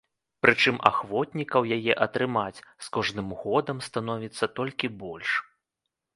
[0.43, 5.29] Прычым ахвотнікаў яе атрымаць з кожным годам становіцца толькі больш.